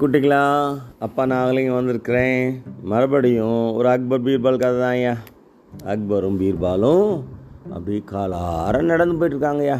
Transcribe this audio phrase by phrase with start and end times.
[0.00, 0.42] குட்டிங்களா
[1.04, 2.44] அப்பா நாகலிங்க வந்திருக்கிறேன்.
[2.90, 5.12] மறுபடியும் ஒரு அக்பர் பீர்பால் கதை தான் ஐயா.
[5.92, 7.08] அக்பரும் பீர்பாலும்
[7.74, 9.76] அப்படி காலார நடந்து போயிட்டுருக்காங்கய்யா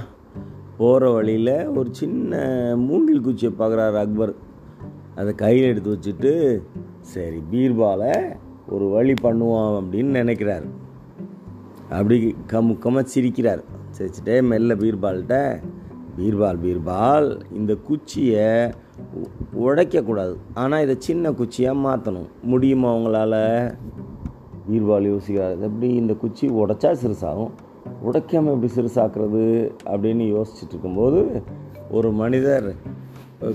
[0.80, 2.42] போகிற வழியில் ஒரு சின்ன
[2.82, 4.34] மூங்கில் குச்சியை பார்க்குறாரு அக்பர்.
[5.14, 6.32] அதை கையில் எடுத்து வச்சுட்டு
[7.14, 8.12] சரி பீர்பாலை
[8.74, 10.68] ஒரு வழி பண்ணுவோம் அப்படின்னு நினைக்கிறார்.
[11.98, 12.18] அப்படி
[12.54, 13.64] கமுக்கமாக சிரிக்கிறார்.
[13.96, 15.40] சிரிச்சுட்டே மெல்ல பீர்பால்கிட்ட
[16.18, 18.48] பீர்பால் பீர்பால் இந்த குச்சியை
[19.14, 20.34] உழைக்கக்கூடாது உடைக்கக்கூடாது.
[20.60, 23.34] ஆனால் இதை சின்ன குச்சியாக மாற்றணும் முடியுமா அவங்களால
[24.68, 27.52] பீர்பால் யோசிக்காது எப்படி இந்த குச்சி உடைச்சா சிறுசாகும்?
[28.08, 29.42] உடைக்காமல் எப்படி சிறுசாக்குறது
[29.92, 31.20] அப்படின்னு யோசிச்சுட்டு இருக்கும்போது
[31.98, 32.68] ஒரு மனிதர்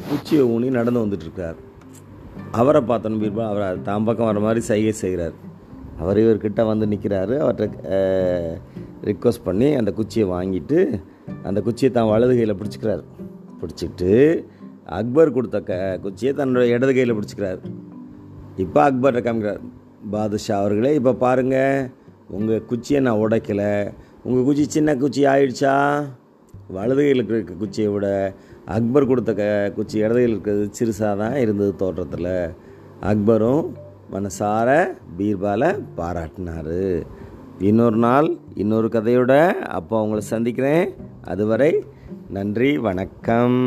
[0.10, 1.58] குச்சியை ஊனி நடந்து வந்துட்டுருக்கார்.
[2.62, 5.36] அவரை பார்த்தோன்னு பீர்பால் அவர் தான் பக்கம் வர மாதிரி சைகை செய்கிறார்.
[6.02, 8.00] அவர் இவர்கிட்ட வந்து நிற்கிறாரு அவர்கிட்ட
[9.10, 10.80] ரிக்வஸ்ட் பண்ணி அந்த குச்சியை வாங்கிட்டு
[11.50, 13.04] அந்த குச்சியை தான் வலது கையில் பிடிச்சிக்கிறார்.
[13.60, 14.12] பிடிச்சிட்டு
[14.98, 17.62] அக்பர் கொடுத்த க குச்சியை தன்னோட இடது கையில் பிடிச்சிக்கிறார்.
[18.64, 19.64] இப்போ அக்பர்கிட்ட காமிக்கிறார்
[20.14, 21.88] பாதுஷா அவர்களே இப்போ பாருங்கள்
[22.38, 23.72] உங்கள் குச்சியை நான் உடைக்கலை.
[24.28, 25.74] உங்கள் குச்சி சின்ன குச்சி ஆயிடுச்சா?
[26.76, 28.08] வலது கையில் இருக்க குச்சியை விட
[28.76, 29.44] அக்பர் கொடுத்த க
[29.78, 32.32] குச்சி இடது கையில் இருக்கிறது சிறுசாக தான் இருந்தது தோற்றத்தில்.
[33.12, 33.66] அக்பரும்
[34.14, 34.70] மனசார
[35.18, 36.78] பீர்பாலை பாராட்டினார்.
[37.70, 38.30] இன்னொரு நாள்
[38.64, 39.34] இன்னொரு கதையோட
[39.78, 40.88] அப்போ அவங்கள சந்திக்கிறேன்.
[41.34, 41.72] அதுவரை
[42.38, 43.60] நன்றி வணக்கம்.